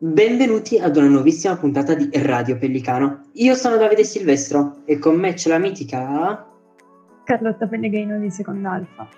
[0.00, 3.30] Benvenuti ad una nuovissima puntata di Radio Pellicano.
[3.32, 6.46] Io sono Davide Silvestro e con me c'è la mitica
[7.24, 9.08] Carlotta Pellegrino di Seconda Alfa.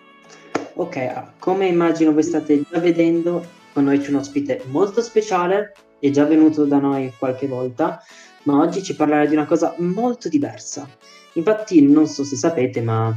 [0.76, 3.44] Ok, come immagino voi state già vedendo,
[3.74, 8.02] con noi c'è un ospite molto speciale, è già venuto da noi qualche volta,
[8.44, 10.88] ma oggi ci parlerà di una cosa molto diversa.
[11.34, 13.14] Infatti, non so se sapete, ma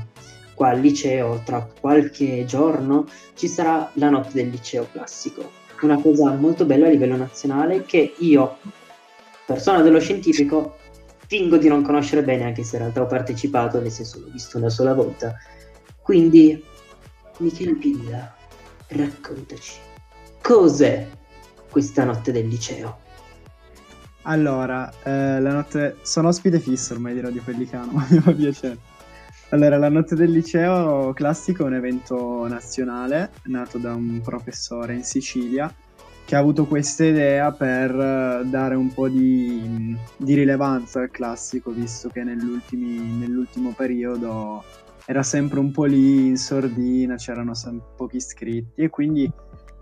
[0.54, 3.06] qua al liceo, tra qualche giorno,
[3.36, 8.16] ci sarà la notte del liceo classico una cosa molto bella a livello nazionale che
[8.20, 8.58] io,
[9.46, 10.78] persona dello scientifico,
[11.28, 14.58] fingo di non conoscere bene anche se in realtà ho partecipato, nel senso l'ho visto
[14.58, 15.36] una sola volta.
[16.02, 16.64] Quindi,
[17.38, 18.36] Michele Pilla,
[18.88, 19.80] raccontaci,
[20.42, 21.08] cos'è
[21.70, 23.00] questa notte del liceo?
[24.24, 25.98] Allora, eh, la notte...
[26.04, 28.78] sono ospite fisso ormai di Radio Pellicano, mi fa piacere.
[29.54, 35.04] Allora, la notte del liceo classico è un evento nazionale nato da un professore in
[35.04, 35.72] Sicilia
[36.26, 41.70] che ha avuto questa idea per eh, dare un po' di, di rilevanza al classico,
[41.70, 44.64] visto che nell'ultimo periodo
[45.06, 47.54] era sempre un po' lì in sordina, c'erano
[47.96, 49.32] pochi iscritti e quindi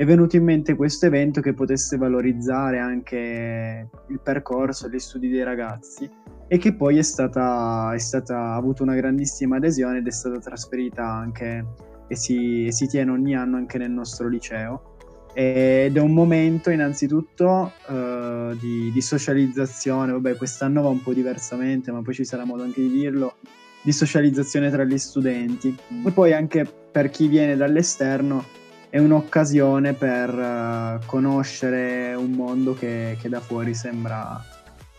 [0.02, 5.44] è venuto in mente questo evento che potesse valorizzare anche il percorso gli studi dei
[5.44, 6.10] ragazzi
[6.48, 10.40] e che poi è stata, è stata, ha avuto una grandissima adesione ed è stata
[10.40, 11.66] trasferita anche
[12.08, 14.96] e si, si tiene ogni anno anche nel nostro liceo.
[15.36, 21.92] Ed è un momento innanzitutto uh, di, di, socializzazione, vabbè quest'anno va un po' diversamente
[21.92, 23.36] ma poi ci sarà modo anche di dirlo,
[23.84, 25.78] di socializzazione tra gli studenti.
[25.94, 26.08] Mm.
[26.08, 28.61] e poi anche per chi viene dall'esterno
[28.92, 34.44] è un'occasione per uh, conoscere un mondo che, che da fuori sembra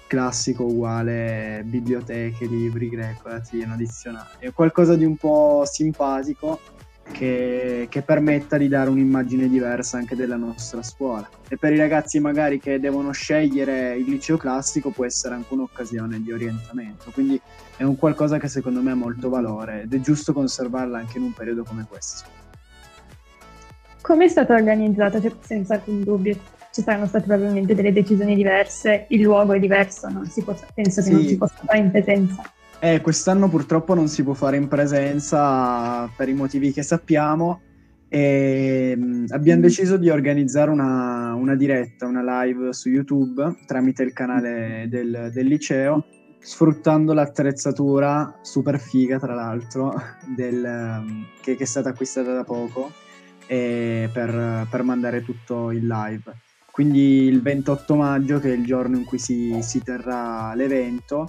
[0.07, 4.29] classico uguale biblioteche, libri greco, latino, dizionari.
[4.39, 6.59] È qualcosa di un po' simpatico
[7.13, 11.29] che, che, permetta di dare un'immagine diversa anche della nostra scuola.
[11.47, 16.23] E per i ragazzi magari che devono scegliere il liceo classico può essere anche un'occasione
[16.23, 17.11] di orientamento.
[17.11, 17.39] Quindi
[17.77, 21.25] è un qualcosa che secondo me ha molto valore ed è giusto conservarla anche in
[21.25, 22.42] un periodo come questo.
[24.03, 25.21] Come è stata organizzata?
[25.21, 26.37] Cioè, senza alcun dubbio
[26.73, 30.09] ci saranno state probabilmente delle decisioni diverse, il luogo è diverso,
[30.43, 31.13] può, penso che sì.
[31.13, 32.43] non si possa fare in presenza.
[32.81, 37.61] Eh, quest'anno purtroppo non si può fare in presenza per i motivi che sappiamo
[38.09, 39.63] e mm, abbiamo mm.
[39.63, 45.47] deciso di organizzare una, una, diretta, una live su YouTube tramite il canale del, del
[45.47, 46.05] liceo
[46.41, 49.95] sfruttando l'attrezzatura super figa tra l'altro
[50.35, 52.91] del, mm, che, che, è stata acquistata da poco
[53.47, 56.33] per, per mandare tutto in live.
[56.71, 61.29] Quindi il 28 maggio che è il giorno in cui si, si terrà l'evento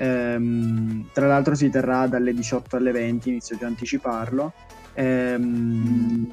[0.00, 4.52] ehm, tra l'altro si terrà dalle 18 alle 20 inizio già a anticiparlo.
[4.94, 6.32] Ehm,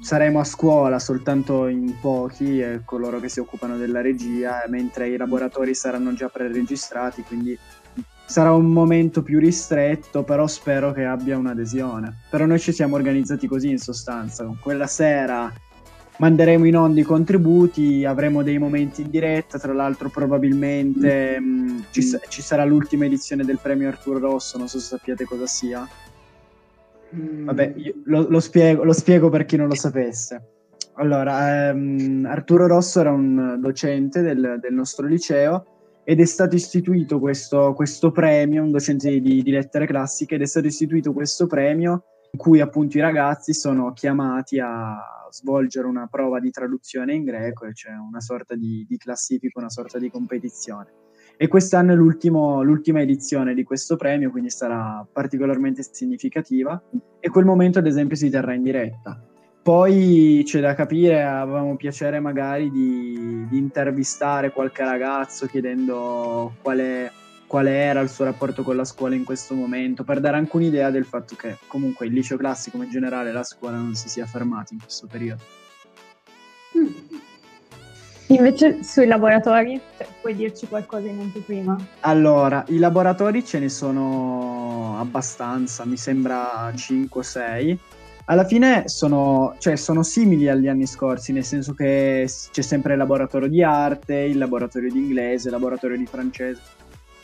[0.00, 5.16] saremo a scuola soltanto in pochi eh, coloro che si occupano della regia mentre i
[5.16, 7.58] laboratori saranno già pre-registrati quindi
[8.30, 12.20] sarà un momento più ristretto, però spero che abbia un'adesione.
[12.30, 15.52] Però noi ci siamo organizzati così in sostanza, quella sera
[16.18, 21.68] manderemo in onda i contributi, avremo dei momenti in diretta, tra l'altro probabilmente mm.
[21.68, 25.46] mh, ci, ci, sarà l'ultima edizione del premio Arturo Rosso, non so se sappiate cosa
[25.46, 25.88] sia.
[27.16, 27.46] Mm.
[27.46, 27.74] Vabbè,
[28.04, 30.42] lo, lo, spiego, lo, spiego, per chi non lo sapesse.
[30.94, 37.18] Allora, ehm, Arturo Rosso era un docente del, del, nostro liceo ed è stato istituito
[37.18, 42.04] questo, questo premio, un docente di, di lettere classiche, ed è stato istituito questo premio
[42.32, 47.64] in cui appunto i ragazzi sono chiamati a svolgere una prova di traduzione in greco
[47.64, 50.92] e c'è una sorta di, di classifica, una sorta di competizione.
[51.36, 56.80] E quest'anno è l'ultima edizione di questo premio, quindi sarà particolarmente significativa
[57.18, 59.29] e quel momento ad esempio si terrà in diretta.
[59.62, 67.10] Poi c'è da capire, avevamo piacere magari di, di intervistare qualche ragazzo chiedendo qual è
[67.50, 70.90] quale era il suo rapporto con la scuola in questo momento, per dare anche un'idea
[70.90, 74.72] del fatto che comunque il liceo classico, in generale la scuola non si sia fermata
[74.72, 75.42] in questo periodo.
[76.78, 77.18] Mm.
[78.28, 81.76] Invece sui laboratori, cioè, puoi dirci qualcosa in anteprima?
[82.00, 87.78] Allora, i laboratori ce ne sono abbastanza, mi sembra 5 o 6.
[88.30, 92.98] Alla fine sono, cioè, sono simili agli anni scorsi, nel senso che c'è sempre il
[92.98, 96.60] laboratorio di arte, il laboratorio di inglese, il laboratorio di francese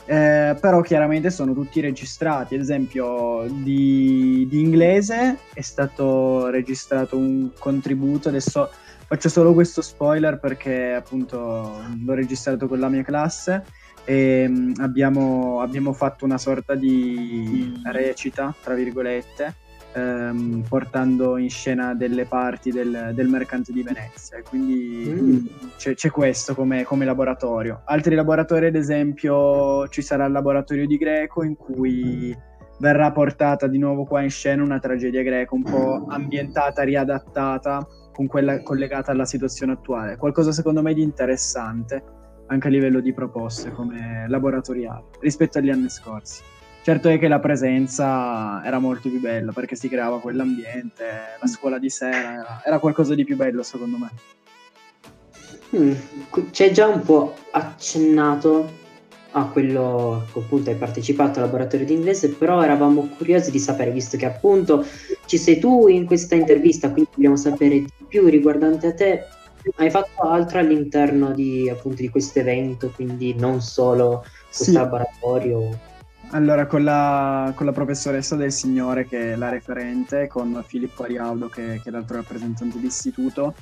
[0.08, 2.54] eh, però chiaramente sono tutti registrati.
[2.54, 8.28] Ad esempio, di, di, inglese è stato registrato un contributo.
[8.28, 8.70] Adesso
[9.06, 13.64] faccio solo questo spoiler perché appunto l'ho registrato con la mia classe.
[14.04, 19.54] E mm, abbiamo, abbiamo fatto una sorta di recita, tra virgolette,
[19.96, 24.42] ehm, portando in scena delle parti del, del mercante di Venezia.
[24.42, 25.46] Quindi mm.
[25.76, 27.80] c'è, c'è, questo come, come, laboratorio.
[27.84, 32.36] Altri laboratori, ad esempio, ci sarà il laboratorio di Greco in cui
[32.78, 38.26] verrà portata di nuovo qua in scena una tragedia greca un po' ambientata, riadattata con
[38.26, 40.16] quella collegata alla situazione attuale.
[40.16, 42.02] Qualcosa secondo me di interessante
[42.48, 46.42] anche a livello di proposte come laboratoriali rispetto agli anni scorsi.
[46.86, 51.04] Certo è che la presenza era molto più bella perché si creava quell'ambiente,
[51.40, 54.10] la scuola di sera era, era qualcosa di più bello secondo me.
[55.76, 55.92] Mm,
[56.52, 58.70] c'è già un po' accennato
[59.32, 63.90] a quello che appunto hai partecipato al laboratorio di inglese, però eravamo curiosi di sapere,
[63.90, 64.86] visto che appunto
[65.24, 69.24] ci sei tu in questa intervista, quindi vogliamo sapere di più riguardante a te.
[69.74, 74.72] Hai fatto altro all'interno di, appunto, di questo evento, quindi non solo questo sì.
[74.72, 75.94] laboratorio?
[76.30, 81.48] Allora, con la, con la, professoressa del Signore, che è la referente, con Filippo Arialdo,
[81.48, 83.54] che, che è l'altro rappresentante d'istituto,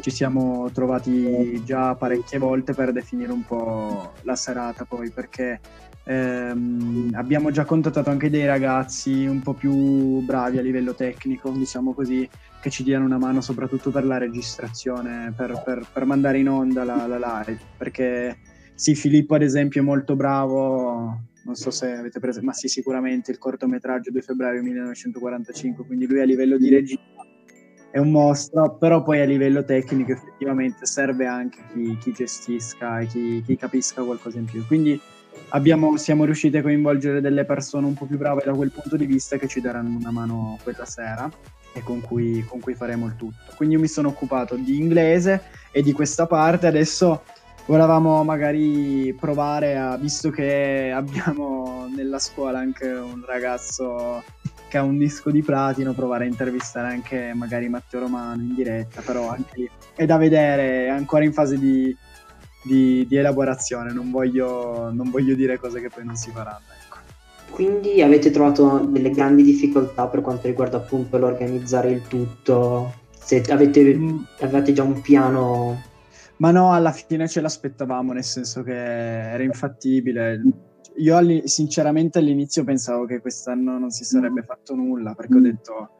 [0.00, 5.60] ci siamo trovati già parecchie volte per definire un po' la serata poi, perché
[6.04, 11.94] ehm, abbiamo già contattato anche dei ragazzi un po' più bravi a livello tecnico, diciamo
[11.94, 12.28] così,
[12.60, 16.84] che ci diano una mano soprattutto per la registrazione, per, per, per mandare in onda
[16.84, 18.38] la, la live, perché
[18.74, 23.30] sì, Filippo ad esempio è molto bravo non so se avete preso, ma sì, sicuramente
[23.30, 26.98] il cortometraggio 2 febbraio 1945, quindi lui a livello di regia
[27.90, 33.06] è un mostro, però poi a livello tecnico effettivamente serve anche chi, chi gestisca e
[33.06, 34.64] chi, chi, capisca qualcosa in più.
[34.64, 35.00] Quindi
[35.48, 39.06] abbiamo, siamo riusciti a coinvolgere delle persone un po' più brave da quel punto di
[39.06, 41.28] vista che ci daranno una mano quella sera
[41.72, 43.52] e con cui, con cui faremo il tutto.
[43.56, 45.42] Quindi io mi sono occupato di inglese
[45.72, 47.24] e di questa parte, adesso
[47.66, 54.22] volevamo magari provare a, visto che abbiamo nella scuola anche un ragazzo
[54.68, 59.00] che ha un disco di platino, provare a intervistare anche magari Matteo Romano in diretta,
[59.00, 61.94] però anche lì è da vedere, è ancora in fase di,
[62.62, 66.66] di, di elaborazione, non voglio, non voglio, dire cose che poi non si faranno.
[66.84, 66.98] Ecco.
[67.50, 72.94] Quindi avete trovato delle grandi difficoltà per quanto riguarda appunto l'organizzare il tutto?
[73.10, 74.18] Se avete, mm.
[74.40, 75.82] avete già un piano
[76.40, 80.42] ma no, alla fine ce l'aspettavamo, nel senso che era infattibile.
[80.96, 85.90] Io alli- sinceramente all'inizio pensavo che quest'anno non si sarebbe fatto nulla, perché ho detto,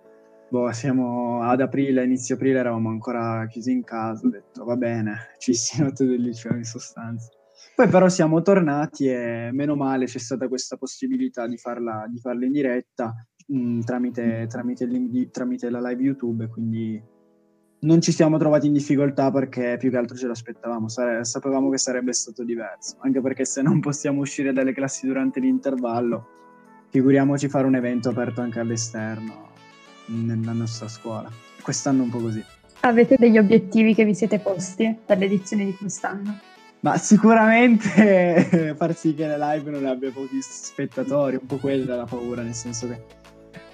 [0.48, 5.34] boh, siamo ad aprile, inizio aprile eravamo ancora chiusi in casa, ho detto, va bene,
[5.38, 7.28] ci si nota del liceo in sostanza.
[7.76, 12.46] Poi però siamo tornati e meno male c'è stata questa possibilità di farla, di farla
[12.46, 13.14] in diretta
[13.46, 14.88] mh, mm, tramite, tramite,
[15.30, 17.02] tramite la live YouTube, quindi
[17.80, 21.78] non ci siamo trovati in difficoltà perché più che altro ce l'aspettavamo, Sare- sapevamo che
[21.78, 26.26] sarebbe stato diverso, anche perché se non possiamo uscire dalle classi durante l'intervallo,
[26.90, 29.48] figuriamoci fare un evento aperto anche all'esterno
[30.06, 31.30] nella nostra scuola.
[31.62, 32.44] Quest'anno un po' così.
[32.80, 36.38] Avete degli obiettivi che vi siete posti per l'edizione di quest'anno?
[36.80, 42.04] Ma sicuramente far sì che la live non abbia pochi spettatori, un po' quella la
[42.04, 43.19] paura, nel senso che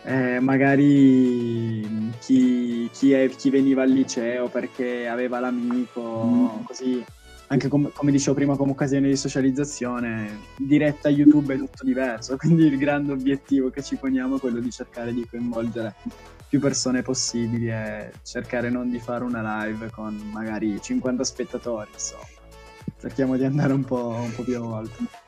[0.07, 6.65] eh, magari chi, chi, è, chi, veniva al liceo perché aveva l'amico, mm.
[6.65, 7.05] così
[7.49, 12.67] anche com- come dicevo prima come occasione di socializzazione, diretta YouTube è tutto diverso, quindi
[12.67, 15.95] il grande obiettivo che ci poniamo è quello di cercare di coinvolgere
[16.49, 22.23] più persone possibili e cercare non di fare una live con magari 50 spettatori, insomma.
[23.01, 25.26] Cerchiamo di andare un po', un po più a volte.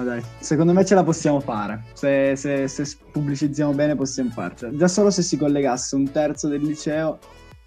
[0.00, 1.82] Ma dai, secondo me ce la possiamo fare.
[1.92, 4.74] Se, se, se pubblicizziamo bene possiamo farcela.
[4.74, 7.18] Già solo se si collegasse un terzo del liceo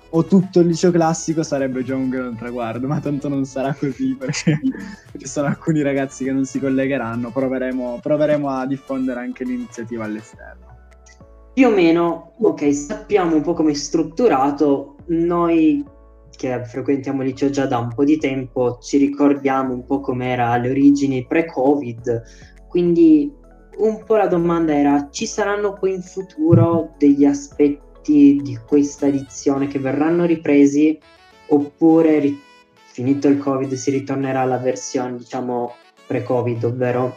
[0.10, 4.16] o tutto il liceo classico sarebbe già un gran traguardo, ma tanto non sarà così
[4.16, 4.60] perché
[5.16, 7.30] ci sono alcuni ragazzi che non si collegheranno.
[7.30, 10.66] Proveremo, proveremo a diffondere anche l'iniziativa all'esterno.
[11.54, 14.96] Più o meno, ok, sappiamo un po' come è strutturato.
[15.06, 15.86] Noi
[16.36, 20.50] che frequentiamo il liceo già da un po' di tempo, ci ricordiamo un po' com'era
[20.50, 22.22] alle origini pre-Covid,
[22.68, 23.32] quindi
[23.78, 29.68] un po' la domanda era ci saranno poi in futuro degli aspetti di questa edizione
[29.68, 31.00] che verranno ripresi
[31.48, 32.40] oppure ri-
[32.74, 35.74] finito il Covid si ritornerà alla versione diciamo
[36.06, 37.16] pre-Covid, ovvero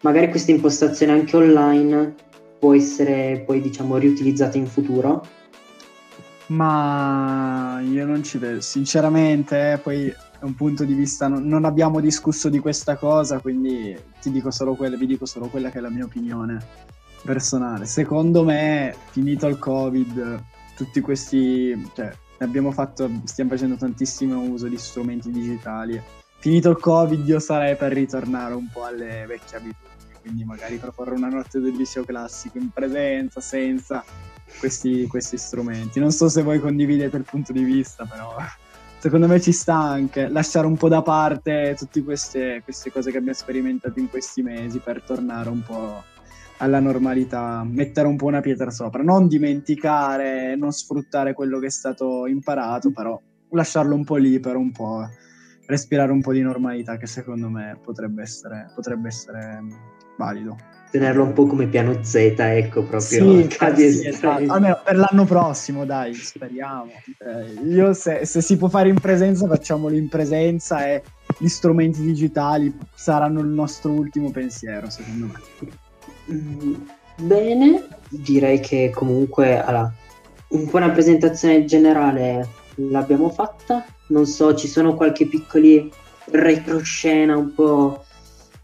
[0.00, 2.14] magari questa impostazione anche online
[2.58, 5.24] può essere poi diciamo riutilizzata in futuro?
[6.52, 11.64] Ma io non ci vedo, sinceramente, eh, poi è un punto di vista, non, non,
[11.64, 15.78] abbiamo discusso di questa cosa, quindi ti dico solo quella, vi dico solo quella che
[15.78, 16.62] è la mia opinione
[17.22, 17.86] personale.
[17.86, 20.42] Secondo me, finito il Covid,
[20.76, 26.00] tutti questi, cioè, abbiamo fatto, stiamo facendo tantissimo uso di strumenti digitali.
[26.38, 31.14] Finito il Covid, io sarei per ritornare un po' alle vecchie abitudini, quindi magari proporre
[31.14, 34.04] una notte del liceo classico in presenza, senza
[34.58, 36.00] questi, questi strumenti.
[36.00, 38.36] Non so se voi condividete il punto di vista, però
[38.98, 43.18] secondo me ci sta anche lasciare un po' da parte tutte queste, queste cose che
[43.18, 46.02] abbiamo sperimentato in questi mesi per tornare un po'
[46.58, 51.70] alla normalità, mettere un po' una pietra sopra, non dimenticare, non sfruttare quello che è
[51.70, 55.08] stato imparato, però lasciarlo un po' lì per un po'
[55.66, 59.60] respirare un po' di normalità che secondo me potrebbe essere, potrebbe essere
[60.16, 60.56] valido.
[60.92, 63.00] Tenerlo un po' come piano Z, ecco, proprio.
[63.00, 64.52] Sì, sì esatto.
[64.52, 66.90] Almeno per l'anno prossimo, dai, speriamo.
[67.16, 71.02] Eh, io se, se si può fare in presenza, facciamolo in presenza e
[71.38, 75.72] gli strumenti digitali saranno il nostro ultimo pensiero, secondo me.
[76.30, 76.74] Mm,
[77.16, 79.90] bene, direi che comunque allora,
[80.48, 83.82] un po' una presentazione generale l'abbiamo fatta.
[84.08, 85.90] Non so, ci sono qualche piccoli
[86.26, 88.04] retroscena un po'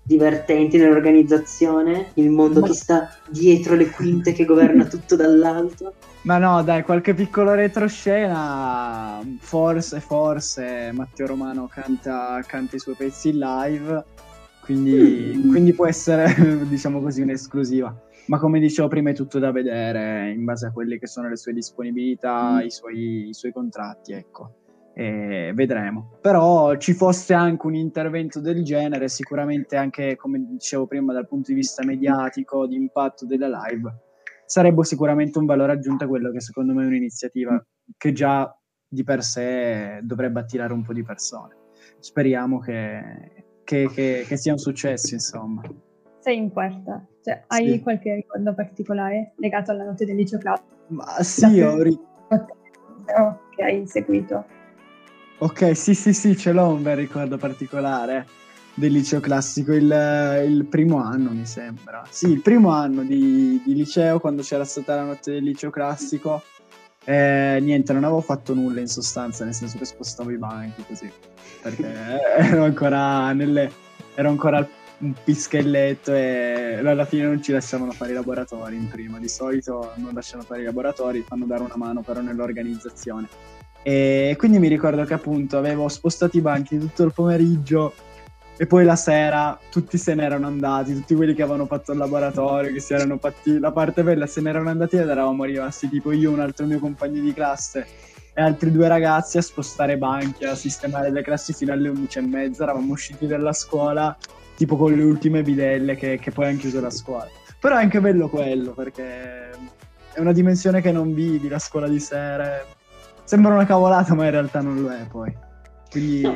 [0.09, 5.93] divertenti nell'organizzazione, il mondo che sta dietro le quinte che governa tutto dall'alto.
[6.23, 13.29] Ma no, dai, qualche piccolo retroscena, forse, forse Matteo Romano canta, canta i suoi pezzi
[13.29, 14.05] in live
[14.69, 15.51] quindi, mm.
[15.51, 16.27] quindi può essere,
[16.69, 17.95] diciamo così, un'esclusiva.
[18.27, 21.39] Ma come dicevo prima è tutto da vedere in base a quelle che sono le
[21.39, 22.67] sue disponibilità, mm.
[22.67, 24.57] i, suoi, i, suoi, contratti, ecco.
[24.99, 26.19] E vedremo.
[26.21, 31.53] Però ci fosse anche un intervento del genere, sicuramente anche, come dicevo prima, dal punto
[31.53, 33.95] di vista mediatico, di impatto della live,
[34.45, 37.65] sarebbe sicuramente un valore aggiunto a quello che secondo me è un'iniziativa
[37.97, 38.53] che già
[38.89, 41.55] di per sé dovrebbe attirare un po' di persone.
[42.01, 45.63] Speriamo che, che, che, che sia un successo, insomma.
[46.19, 47.83] Sei in quarta, cioè, hai sì.
[47.83, 50.75] qualche ricordo particolare legato alla notte del liceo classico?
[50.89, 52.57] Ma sì, ho ricordo.
[53.55, 54.57] Che hai seguito.
[55.39, 58.27] Ok, sì, sì, sì, ce l'ho un bel ricordo particolare
[58.75, 62.05] del liceo classico, il, il, primo anno mi sembra.
[62.09, 66.43] Sì, il primo anno di, di, liceo, quando c'era stata la notte del liceo classico.
[67.05, 71.11] Eh, niente, non avevo fatto nulla in sostanza, nel senso che spostavo i banchi così
[71.61, 71.93] perché
[72.39, 73.71] ero ancora, nelle,
[74.15, 74.67] ero ancora
[74.99, 79.19] un pischelletto e alla fine non ci lasciavano fare i laboratori in prima.
[79.19, 83.29] Di solito non lasciano fare i laboratori, fanno dare una mano però nell'organizzazione.
[83.83, 87.95] E quindi mi ricordo che appunto avevo spostato i banchi tutto il pomeriggio
[88.57, 91.99] e poi la sera tutti se ne erano andati, tutti quelli che avevano fatto il
[91.99, 95.89] laboratorio, che si erano fatti la parte bella, se ne erano andati ed eravamo rimasti
[95.89, 97.87] tipo io, un altro mio compagno di classe
[98.35, 102.23] e altri due ragazzi a spostare banchi, a sistemare le classi fino alle 11 e
[102.23, 102.63] mezza.
[102.65, 104.17] Eravamo usciti dalla scuola
[104.57, 107.29] tipo con le ultime bidelle che, che poi hanno chiuso la scuola.
[107.61, 109.51] Però è anche bello quello perché
[110.13, 112.65] è una dimensione che non vivi, la scuola di sera.
[113.29, 115.31] Sembra una cavolata, ma in realtà non lo è poi.
[115.91, 116.33] Quindi no.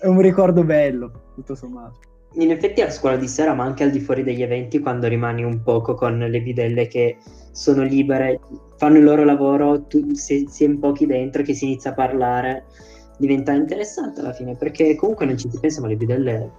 [0.00, 1.98] è un ricordo bello, tutto sommato.
[2.36, 5.44] In effetti a scuola di sera, ma anche al di fuori degli eventi, quando rimani
[5.44, 7.18] un poco con le bidelle che
[7.52, 8.40] sono libere,
[8.78, 11.94] fanno il loro lavoro, tu, se si è in pochi dentro che si inizia a
[11.94, 12.64] parlare,
[13.18, 16.50] diventa interessante alla fine, perché comunque non ci si pensa, ma le bidelle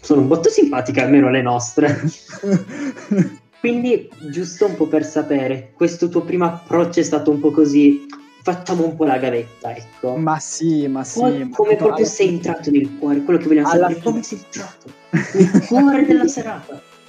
[0.00, 2.02] sono molto simpatiche, almeno le nostre.
[3.58, 8.20] Quindi, giusto un po' per sapere, questo tuo primo approccio è stato un po' così,
[8.42, 10.16] facciamo un po' la gavetta, ecco.
[10.16, 11.20] Ma sì, ma sì.
[11.20, 14.04] Come, come proprio sei entrato nel cuore, quello che vogliamo sapere, fine...
[14.04, 16.82] come sei entrato nel cuore della serata.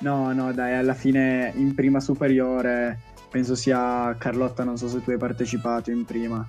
[0.00, 5.10] No, no, dai, alla fine in prima superiore penso sia Carlotta, non so se tu
[5.10, 6.46] hai partecipato in prima.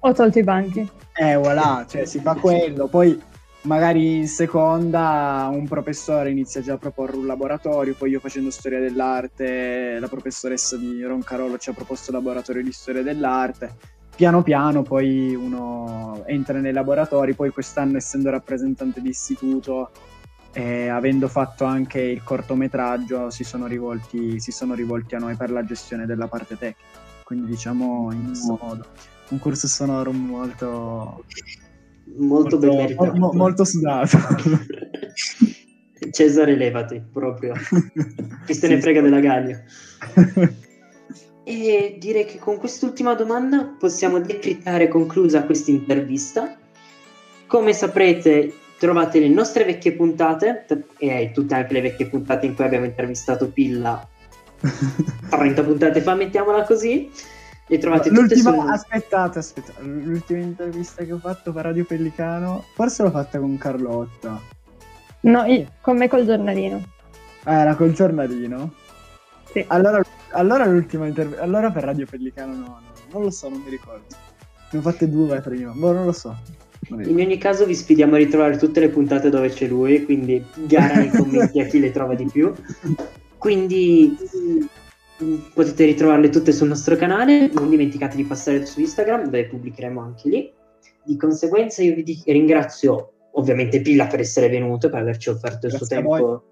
[0.00, 0.88] Ho tolto i banchi.
[1.14, 2.86] Eh, voilà, cioè si fa quello.
[2.86, 3.20] Poi
[3.62, 8.80] magari in seconda un professore inizia già a proporre un laboratorio, poi io facendo storia
[8.80, 13.96] dell'arte, la professoressa di Roncarolo ci ha proposto il laboratorio di storia dell'arte.
[14.14, 19.90] Piano piano poi uno entra nei laboratori, poi quest'anno essendo rappresentante di istituto
[20.52, 25.50] e avendo fatto anche il cortometraggio si sono, rivolti, si sono rivolti a noi per
[25.50, 26.98] la gestione della parte tecnica.
[27.22, 28.86] Quindi diciamo in questo modo.
[29.28, 31.22] Un corso sonoro molto...
[32.16, 33.18] Molto, molto ben meritato.
[33.18, 34.18] Mo, molto sudato.
[36.10, 37.54] Cesare levati, proprio.
[38.46, 39.62] Chi se ne frega della Gallia.
[41.44, 46.56] e direi che con quest'ultima domanda possiamo decrittare conclusa questa intervista.
[47.46, 50.66] Come saprete, trovate le nostre vecchie puntate
[50.98, 54.06] e tutte anche le vecchie puntate in cui abbiamo intervistato Pilla
[55.28, 57.10] 30 puntate fa, mettiamola così.
[57.70, 58.68] E trovate l'ultima, tutte su...
[58.68, 64.40] aspettate, aspettate, l'ultima intervista che ho fatto per Radio Pellicano, forse l'ho fatta con Carlotta.
[65.20, 66.82] No, io, con me col giornalino.
[67.44, 68.72] Ah, era col giornalino?
[69.52, 69.62] Sì.
[69.68, 72.80] Allora, allora l'ultima intervista, allora per Radio Pellicano no, no,
[73.12, 74.06] non lo so, non mi ricordo.
[74.70, 76.36] Ne ho fatte due prima, boh, non lo so.
[76.90, 80.94] In ogni caso vi sfidiamo a ritrovare tutte le puntate dove c'è lui, quindi gara
[80.94, 82.52] nei commenti a chi le trova di più.
[83.38, 84.16] Quindi
[85.52, 90.28] potete ritrovarle tutte sul nostro canale, non dimenticate di passare su Instagram dove pubblicheremo anche
[90.28, 90.52] lì.
[91.04, 95.86] Di conseguenza io vi ringrazio ovviamente Pilla per essere venuto, per averci offerto il suo
[95.86, 96.42] tempo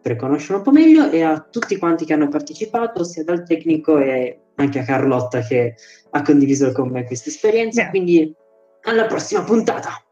[0.00, 3.98] per conoscere un po' meglio e a tutti quanti che hanno partecipato, sia dal tecnico
[3.98, 5.74] e anche a Carlotta che
[6.10, 7.80] ha condiviso con me questa esperienza.
[7.80, 7.90] Yeah.
[7.90, 8.34] Quindi
[8.82, 10.05] alla prossima puntata!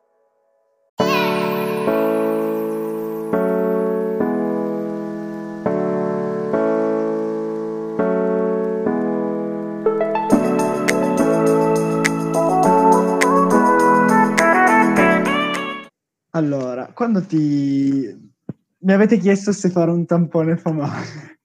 [16.34, 18.32] Allora, quando ti...
[18.78, 21.38] Mi avete chiesto se fare un tampone fa male.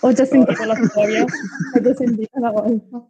[0.00, 3.06] Ho già sentito la storia, ho già sentito una volta.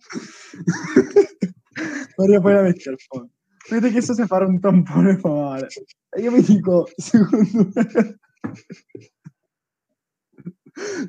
[2.16, 3.30] Maria, poi la metti al fondo.
[3.70, 5.68] Mi avete chiesto se fare un tampone fa male.
[6.10, 8.18] E io mi dico, secondo me...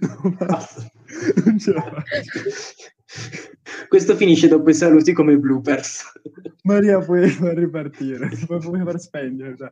[0.01, 0.91] No, basta.
[1.45, 3.02] Non ce la faccio.
[3.87, 6.03] Questo finisce dopo i saluti come bloopers.
[6.63, 8.29] Maria, puoi ripartire.
[8.45, 9.55] Puoi, far spegnere.
[9.55, 9.71] dai.